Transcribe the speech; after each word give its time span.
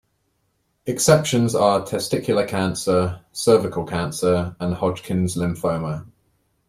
Exceptions 0.87 1.53
are 1.53 1.81
testicular 1.83 2.47
cancer, 2.47 3.19
cervical 3.33 3.85
cancer, 3.85 4.55
and 4.59 4.73
Hodgkin's 4.73 5.35
lymphoma. 5.37 6.07